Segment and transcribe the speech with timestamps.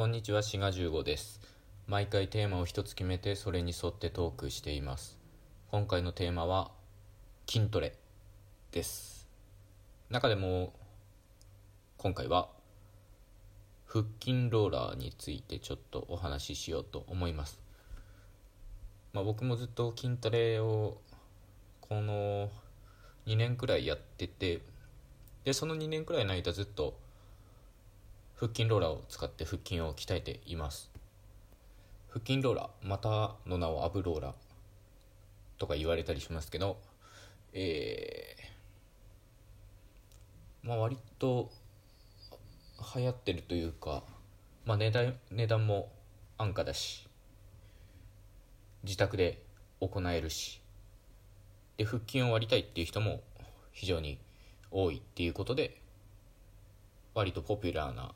[0.00, 1.42] こんにちは、シガ15です。
[1.86, 5.18] 毎回テーマを一つ決めて、それに沿ってトークしています。
[5.70, 6.70] 今回のテーマは、
[7.46, 7.92] 筋トレ
[8.72, 9.28] です。
[10.08, 10.72] 中でも、
[11.98, 12.48] 今回は、
[13.84, 17.60] 腹筋ローラーについてちょっとお話ししようと思います。
[19.12, 20.96] まあ僕もずっと筋トレを、
[21.82, 22.48] この
[23.26, 24.62] 2年くらいやってて、
[25.44, 26.98] で、その2年くらいの間ずっと、
[28.40, 30.90] 腹筋ローラーを使って腹筋を鍛えています。
[32.08, 34.32] 腹筋ローラーまたの名をアブローラー
[35.58, 36.78] とか言われたりしますけど
[37.52, 41.50] えー、まあ割と
[42.96, 44.04] 流行ってるというか
[44.64, 45.92] まあ値段値段も
[46.38, 47.06] 安価だし
[48.84, 49.42] 自宅で
[49.80, 50.62] 行えるし
[51.76, 53.20] で腹筋を割りたいっていう人も
[53.72, 54.18] 非常に
[54.70, 55.78] 多いっていうことで
[57.12, 58.14] 割とポピュラーな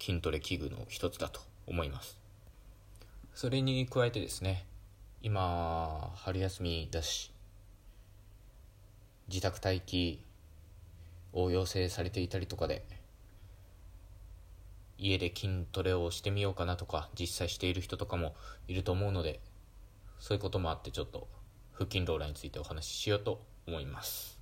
[0.00, 2.18] 筋トレ器具の一つだと思います。
[3.34, 4.66] それに加えてですね
[5.22, 7.32] 今春休みだし
[9.28, 10.24] 自宅待機
[11.32, 12.84] を要請されていたりとかで
[14.98, 18.34] 家で筋トレをしてみようかなとか実際している人とかも
[18.68, 19.40] いると思うので
[20.18, 21.28] そういうこともあってちょっと
[21.72, 24.38] 腹筋ローラーについてお話ししようと思います。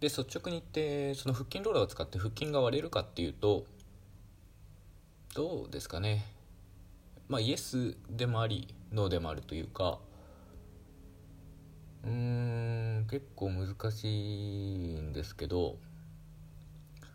[0.00, 3.64] で率直に言ってその腹筋ローラーを使って腹筋が割れるかっていうと
[5.34, 6.24] どうですかね。
[7.28, 9.98] まあイエスでもありノーでもあるというか。
[12.04, 12.10] うー
[13.00, 15.76] ん結構難しいんですけど。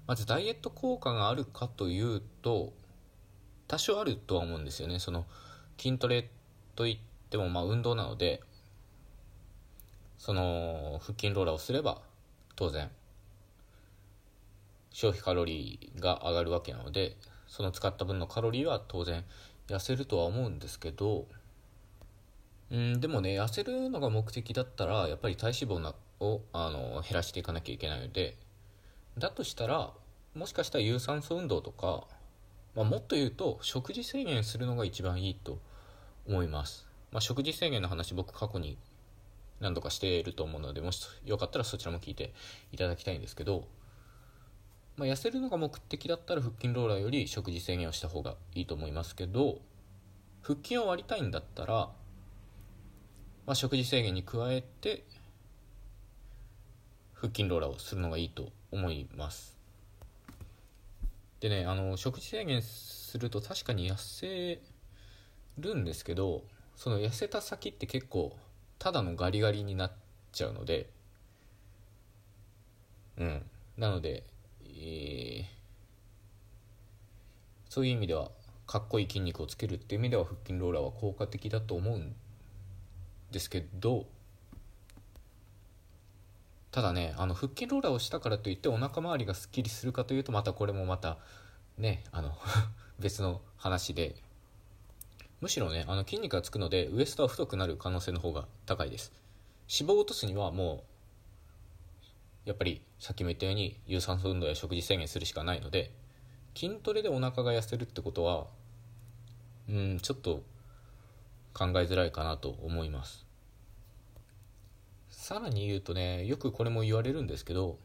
[0.05, 2.73] まずダイエット効果があるかというと
[3.67, 4.99] 多少あるとは思うんですよね。
[4.99, 5.25] その
[5.77, 6.29] 筋トレ
[6.75, 8.41] といってもまあ運動なので
[10.17, 12.01] その腹筋ローラーをすれば
[12.57, 12.89] 当然
[14.91, 17.15] 消費カロリーが上がるわけなので
[17.49, 19.25] その使った分のカロリーは当然
[19.67, 21.25] 痩せるとは思うんですけど
[22.71, 28.37] うんでもね痩せるのが目的だったらやっぱり体脂肪をあの減らしていかなきゃいけないので
[29.17, 29.91] だとしたら
[30.35, 32.05] もしかしたら有酸素運動とか、
[32.75, 35.59] まあ、もっと言うと食事制限するのが一番いいと
[36.27, 38.77] 思います、まあ、食事制限の話僕過去に
[39.59, 42.31] 何度かしていると思うのでもしよかったらそちらも聞いて
[42.71, 43.65] いただきたいんですけど、
[44.99, 49.59] まあ、痩せるのが目的だったら腹筋ローラーより食事制限をした方がいいと思いますけど
[50.41, 55.05] 腹筋を割りたいんだったら、まあ、食事制限に加えて
[57.13, 59.57] 腹筋ローラーをするのがいいと思います。
[61.39, 64.59] でねあの食事制限すると確かに痩せ
[65.57, 66.43] るんですけど
[66.75, 68.35] その痩せた先って結構
[68.77, 69.91] ただのガリガリになっ
[70.33, 70.89] ちゃうので
[73.19, 73.41] うん。
[73.77, 74.23] なので、
[74.81, 75.45] え、
[77.69, 78.31] そういう意味では
[78.65, 82.15] かっこいい筋肉をつけるっていう意味では腹筋ローラーは効果的だと思うん
[83.31, 84.05] ですけど
[86.71, 91.17] ただねあの腹筋ローラーをしたからといってお腹周りがすっきりするかというとまたこれもまた
[91.77, 92.37] ねあの
[92.99, 94.15] 別の話で。
[95.41, 99.13] むしろねあの筋肉がつくのでウエストは太くなる可能性の方が高いです。
[99.69, 100.83] 脂肪を落とすにはもう
[102.49, 105.91] やっぱりさっきも言ったように有酸素運動や食事制限するしかないので
[106.55, 108.47] 筋トレでお腹が痩せるってことは
[109.69, 110.41] うんちょっと
[111.53, 113.23] 考えづらいかなと思います。
[115.11, 117.77] さらに言うとねよくこれも言われるんですけど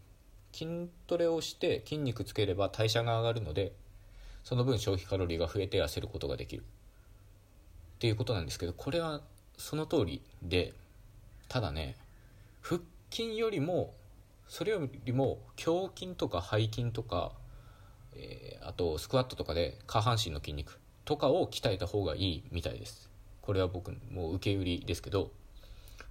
[0.50, 3.72] 筋トレをして筋肉つければ代謝が上がるので
[4.44, 6.62] その分消費カロリーが増えて痩せることができる。
[6.62, 9.20] っていうことなんですけどこれは
[9.58, 10.72] その通りで
[11.48, 11.96] ただね
[12.62, 13.92] 腹筋よりも
[14.54, 17.32] それよりも胸筋とか背筋とか、
[18.14, 23.10] えー、あとスクワットとかで下半身の筋肉とかを鍛えた方がいいみたいです。
[23.42, 25.32] これは僕もう受け売りですけど。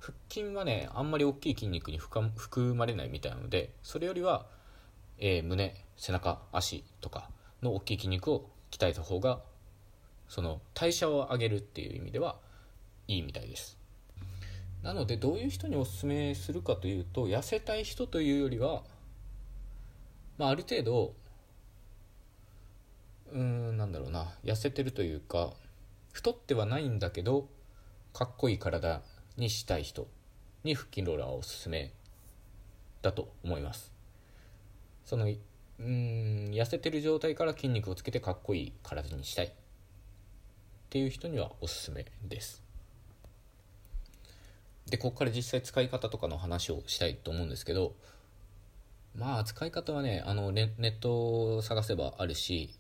[0.02, 4.46] 腹筋はねあんまり大きい筋肉に含まれないみたいなのでそれよりは、
[5.20, 7.30] えー、胸背中足とか
[7.62, 9.40] の大きい筋肉を鍛えた方が
[10.28, 12.36] その代謝を上げるっていう意味では
[13.08, 13.83] いいみたいです。
[14.84, 18.84] なのでどういう人におすすめするかというと痩せたい人というよりは、
[20.38, 21.16] まあ、ある程度
[23.32, 25.52] うんなんだろうな痩せてるというか
[26.12, 27.48] 太ってはないんだけど
[28.12, 29.02] かっこいい体
[29.38, 30.08] にしたい人
[30.66, 31.94] に腹筋ローラーはおすすめ
[33.02, 33.92] だと思います。
[35.06, 39.52] そのうん痩せてる状態から筋肉をつけてかっこいい体にしたいっ
[40.90, 42.63] ていう人にはおすすめです。
[44.90, 47.96] でここから実際使い方とかの話をしたいと思うんですけど
[49.16, 52.74] まあ使い方はねあのネネットを探せばあるし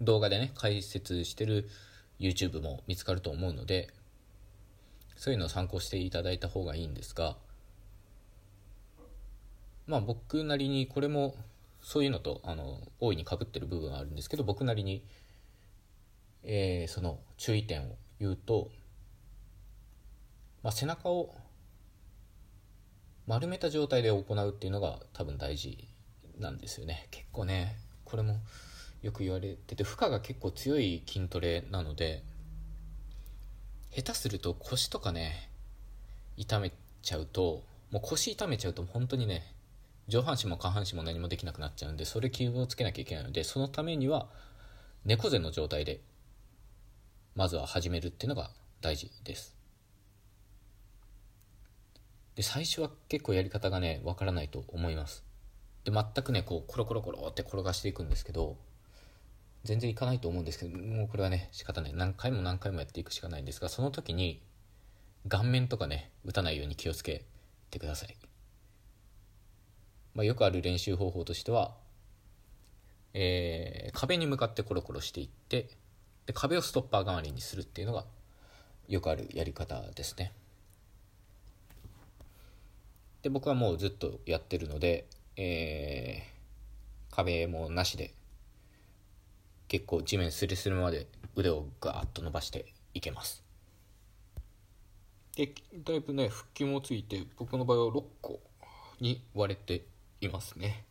[0.00, 1.68] 動画でね解説してる
[2.20, 3.88] YouTube も見つかると思うので
[5.16, 7.36] そういうのを参考していただいた方がいいんですが
[9.86, 11.34] まあ僕なりにこれも
[11.80, 15.04] そういうのとあの大いにかぶってる部分はあるんですけど僕なりに、
[16.42, 18.70] えー、その注意点を言うと、
[20.66, 21.32] まあ、背中を
[23.28, 25.86] 丸めた状態で行うっていうのが多分大事
[26.40, 27.06] なんですよね。
[27.12, 28.40] 結構ねこれも
[29.00, 32.24] よく言われてて負荷が結構強い筋トレなので
[33.92, 35.52] 下手すると腰とかね
[36.36, 37.62] 痛めちゃうと
[37.92, 39.54] もう腰痛めちゃうと本当にね
[40.08, 44.26] 上半身も下半身も何もできなくなっちゃうんでそれ気をつけなきゃいけないのでそのためには
[45.04, 46.00] 猫背の状態で
[47.36, 49.55] まずは始めるっていうのが大事です。
[52.36, 55.24] で最初は結構やり方がねわからないと思います。
[55.84, 58.56] で全くねこうコロコロコロって転がしていくんですけど
[59.64, 61.94] 全然いかないと思うんですけどもうこれはね仕方ない。
[61.94, 64.42] 何回も何回もやっていくしかないんですがその時に
[65.28, 67.24] 顔面とかね打たないように気をつけ
[67.70, 68.16] てください、
[70.14, 71.74] まあ、よくある練習方法としては、
[73.12, 75.68] えー、壁に向かってコロコロしていって
[76.26, 78.04] で壁をストッパー代わりにするっていうのが
[78.88, 80.32] よくあるやり方ですね。
[83.22, 88.12] で僕はもうずっとやってるので、えー、壁もなしで
[89.68, 93.42] 結構地面すりするまで腕をガーッと伸ばしていけます。
[95.36, 95.52] で
[95.84, 98.40] だいぶね腹筋もついて僕の場合は6個
[99.00, 99.84] に割れて
[100.20, 100.84] いますね。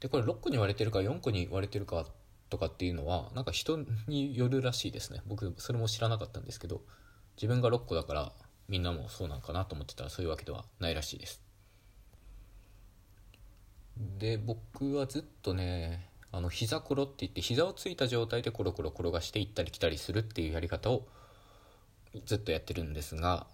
[0.00, 2.06] でこれ6個に割れてるか4個に割れてるか
[2.50, 5.22] とかっていうのはなんか人によるらしいですね。
[5.26, 6.82] 僕それも知らなかったんですけど
[7.36, 8.32] 自分が6個だから
[8.68, 11.42] みんなもそうなんかなと思ってたらそういうわけではないらしいです。
[14.18, 21.06] で僕はずっとねあの膝コロって言って膝をついた状態でコロコロ転がして行ったり来たりするっていうやり方を
[22.26, 23.46] ずっとやってるんですが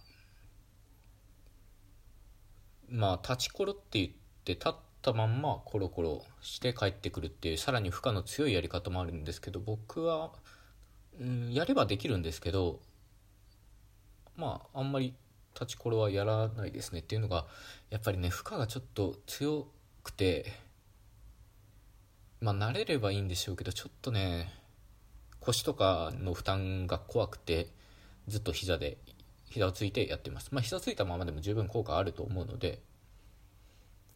[2.89, 4.09] まあ立ちコロって言っ
[4.45, 4.73] て立っ
[5.03, 10.33] たまんまコロコロして帰ってくるっていうさらに負荷の強いやり方もあるんですけど僕は、
[11.21, 12.81] うん、やればできるんですけど
[14.37, 15.15] まああんまり
[15.55, 17.47] 立ちコロはやらないですねっていうのが
[17.91, 19.69] やっぱりね負荷がちょっと強
[20.03, 20.53] くて
[22.41, 24.53] まあ慣れればいいんでしょうけどちょっとね
[25.41, 27.69] 腰とかの負担が怖くて
[28.27, 28.99] ずっと膝で
[29.51, 30.49] 膝をついてやってます。
[30.51, 32.83] まあ膝ついたままでも十分効果あると思うので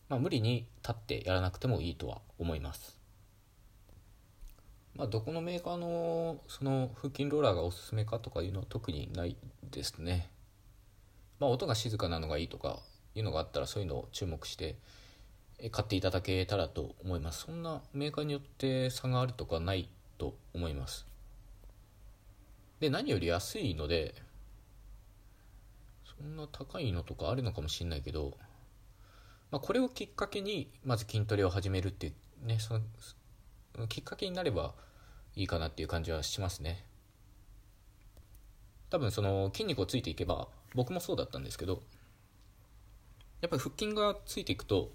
[0.08, 2.97] まあ無理に立ってやらなくてもいいとは思います。
[4.98, 9.36] まあどこのメーカーのその腹筋ローラーがおすすめかとかいうのは特にない
[9.70, 10.28] ですね。
[11.38, 12.80] まあ音が静かなのがいいとか
[13.14, 14.76] いうのがあったらそういうのを注目して
[15.70, 17.44] 買っていただけたらと思います。
[17.46, 21.06] そんなメーカーによって差があるとかないと思います。
[22.80, 24.16] で何より安いので
[26.04, 28.36] そんな高いのとかあるのかもしれないけど、
[29.52, 32.12] まあ、これをきっかけにまず筋トレを始めるってい
[32.42, 32.80] うねその
[33.86, 34.74] きっかけになれば
[35.36, 36.84] いいかなっていう感じはしますね。
[38.90, 41.82] 多分その筋肉をついていけば僕もそうだったんですけど
[43.42, 44.90] やっぱり腹筋がついていくと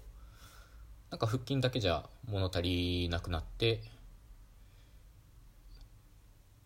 [1.10, 3.82] なんか腹筋だけじゃ物足りなくなって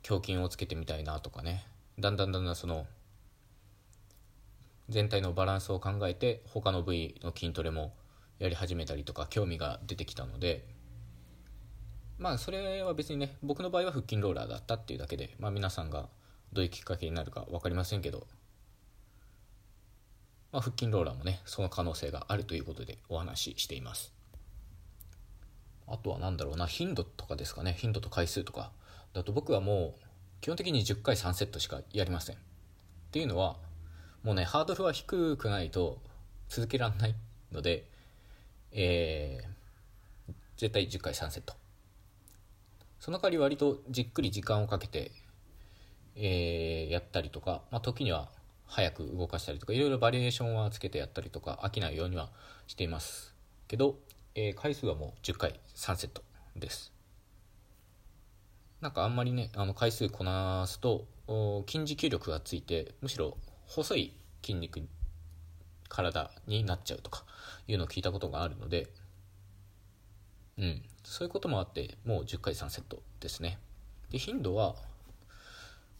[0.08, 1.66] 胸筋をつけてみたいなとかね。
[1.98, 2.86] だんだんだんだんその
[4.88, 7.92] 全体のバランスを考えて他の部位の筋トレも
[8.38, 10.64] やり始めたりとか興味が出てきたので
[12.18, 16.08] まあそれは別にね僕の場合は腹筋ローラーだったっていうだけでまあ皆さんが
[16.52, 18.26] どういうきっかけになるか分かりませんけど
[20.52, 24.12] まあ、腹筋ローラーもねその可能性があるということでお話ししています。
[25.86, 28.70] あとは何だろうな頻度とかですかね頻度と回数とか。
[29.14, 30.00] だと僕はもう
[30.40, 32.36] 基本的に10回3セットしかやりません。
[32.36, 32.38] っ
[33.10, 33.56] ていうのは
[34.22, 35.98] もうねハードルは低くないと
[36.48, 37.14] 続けられない
[37.52, 37.84] ので
[38.72, 41.54] えー、絶対10回3セット。
[42.98, 45.12] その代わり割とじっくり時間をかけて、
[46.16, 48.28] えー、やったりとか、まあ、時には
[48.66, 52.30] 早く動かしたりとかいろいろバリエーションはつけてやったりとか飽きないようには
[52.66, 53.34] しています
[53.66, 53.96] けど
[54.40, 56.22] えー、回数はもう10回3セット
[56.54, 56.92] です。
[58.80, 61.06] なんかあんまりねあの回数こなすと
[61.66, 63.36] 筋持久力がついてむしろ
[63.66, 64.80] 細い筋肉
[65.88, 67.24] 体になっちゃうとか
[67.66, 68.86] いうのを聞いたことがあるので
[70.56, 70.82] うん。
[71.08, 73.58] そういうこともあってもう10回3セットですね。
[74.10, 74.76] で頻度は、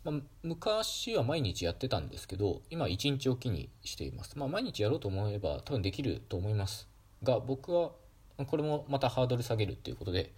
[0.05, 4.39] まあ、昔は毎日やってたんですけど今1日おきにしています。
[4.39, 6.89] まあ毎日やろうと思えば多分できると思います。
[7.23, 7.93] が僕は
[8.47, 10.31] これもまたハードル下げるっていうことで、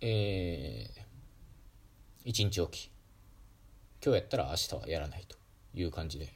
[0.00, 2.90] えー、1日おき。
[4.02, 5.36] 今日やったら明日はやらないと
[5.74, 6.32] いう感じで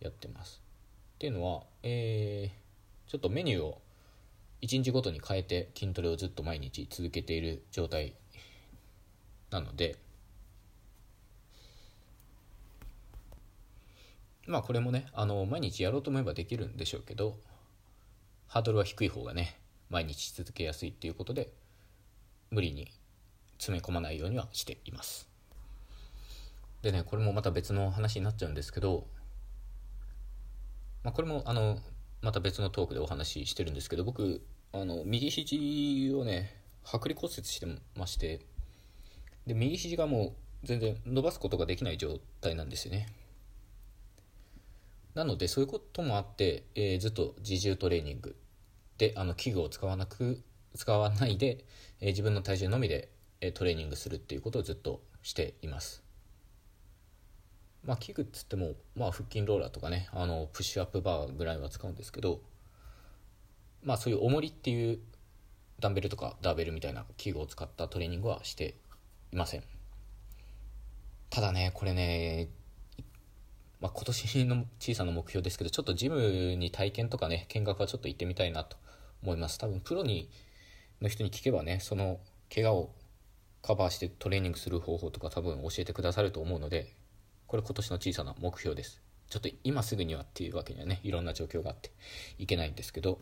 [0.00, 0.60] やってます。
[1.14, 3.80] っていうのはえー、ちょっとメニューを
[4.62, 8.14] 1日ごとに変えて筋トレをずっと毎日続けている状態
[9.50, 9.96] なので
[14.46, 17.36] まあこれもねあの毎日やろうと思えばできるんでしょうけど
[18.48, 19.58] ハードルは低い方がね
[19.90, 21.50] 毎日続けやすいっていうことで
[22.50, 22.90] 無理に
[23.58, 25.28] 詰め込まないようにはしています。
[26.82, 29.06] でねこれもまた別の話になっちゃうんですけど、
[31.02, 31.78] まあ、これもあの
[32.20, 38.40] また別のトークでお話ししてるんですけど僕あの右肘をね剥離骨折してまして
[39.46, 43.08] で右肘がもう全然伸ばすことができない状態なんですよね。
[45.14, 48.36] なのでそういうこともあって、えー、ずっと自重トレーニング
[48.98, 50.42] であの器具を使わなく
[50.76, 51.64] 使わないで、
[52.00, 53.10] えー、自分の体重のみで、
[53.40, 56.07] えー、トレーニングするっていうことをずっとしています。
[57.84, 62.40] まあ器具っつっても、まあ、腹筋ローラーとかねあのプッシュアップバーぐらいは使うんですけど
[63.82, 64.98] まあそういう重りっていう
[65.80, 68.74] ダンベルとかダーベルみたいな器具を使ったトレーニングはして
[69.32, 69.62] いません。
[71.30, 72.48] ただねこれね
[73.80, 78.76] まあ、今年の小さな目標ですけどちょっとジムに体験とかね見学はちょっと行ってみたいなと
[79.22, 79.58] 思います。
[79.58, 80.28] 多分プロに
[81.00, 82.18] の人に聞けばねその
[82.52, 82.90] 怪我を
[83.62, 86.92] カバーしてトレーニングする方法とか多分教えてくださると思うので
[87.48, 89.02] これ今年の小さな目標です。
[89.28, 91.90] ちょっと今すぐにはっていうわけにはねいろんな状況があって
[92.38, 93.20] いけないんですけど。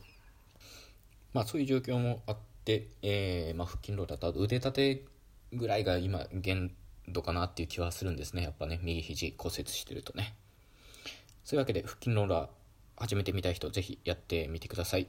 [1.33, 5.05] まあそういう状況もあって、えー、まあ、腹筋ローラーと腕立て
[5.53, 6.75] ぐらいが今限
[7.09, 8.43] 度かなっていう気はするんですね。
[8.43, 10.35] やっぱね右肘骨折してるとね。
[11.45, 12.49] そういうわけで腹筋ローラー
[12.97, 15.07] 始めてみたい人ぜひやってみてください。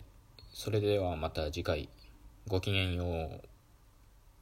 [0.51, 1.89] それではまた次回。
[2.47, 3.41] ごきげんよう。